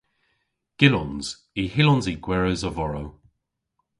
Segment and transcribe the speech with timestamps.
[0.79, 1.27] Gyllons.
[1.61, 3.07] Y hyllons i gweres a-vorow.